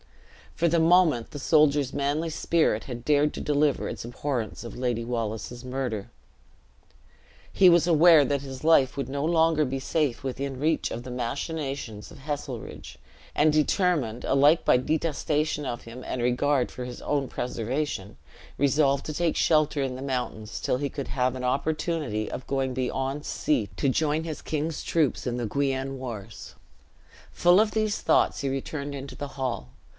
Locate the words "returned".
28.49-28.93